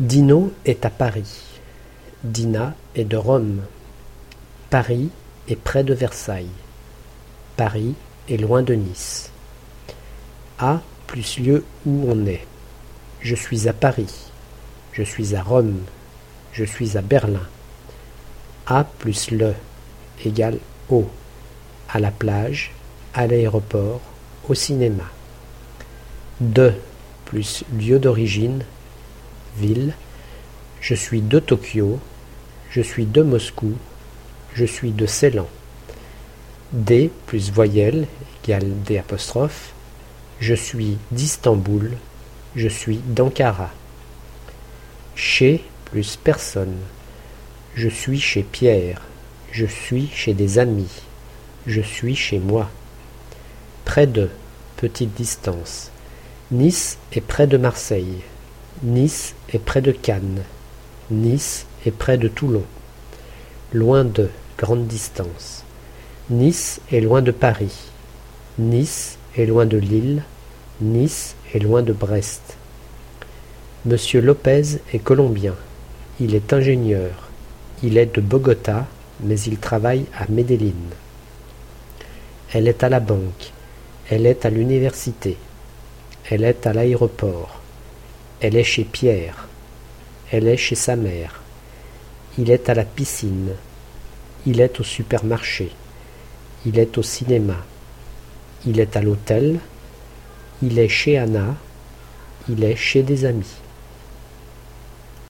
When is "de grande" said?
64.04-64.86